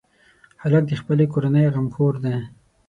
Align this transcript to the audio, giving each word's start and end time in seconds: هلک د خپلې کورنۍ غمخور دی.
هلک 0.61 0.83
د 0.87 0.93
خپلې 1.01 1.25
کورنۍ 1.33 1.65
غمخور 1.73 2.13
دی. 2.23 2.35